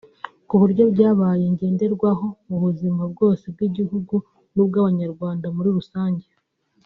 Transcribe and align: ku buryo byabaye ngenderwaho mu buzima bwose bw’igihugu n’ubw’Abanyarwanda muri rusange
ku 0.47 0.53
buryo 0.61 0.83
byabaye 0.93 1.43
ngenderwaho 1.53 2.27
mu 2.47 2.57
buzima 2.63 3.01
bwose 3.11 3.43
bw’igihugu 3.53 4.15
n’ubw’Abanyarwanda 4.53 5.47
muri 5.55 5.69
rusange 5.77 6.27